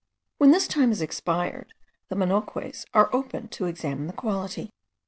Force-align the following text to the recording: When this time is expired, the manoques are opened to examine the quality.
When 0.39 0.49
this 0.49 0.67
time 0.67 0.91
is 0.91 1.03
expired, 1.03 1.75
the 2.09 2.15
manoques 2.15 2.85
are 2.91 3.13
opened 3.15 3.51
to 3.51 3.67
examine 3.67 4.07
the 4.07 4.13
quality. 4.13 4.71